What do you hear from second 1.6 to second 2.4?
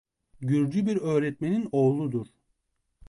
oğludur.